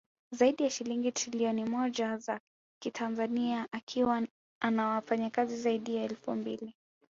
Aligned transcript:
Zaidi 0.31 0.63
ya 0.63 0.69
shilingi 0.69 1.11
Trilioni 1.11 1.65
moja 1.65 2.17
za 2.17 2.39
kitanzania 2.79 3.67
akiwa 3.71 4.27
ana 4.59 4.87
wafanyakazi 4.87 5.57
zaidi 5.57 5.95
ya 5.95 6.03
elfu 6.03 6.35
mbili 6.35 6.75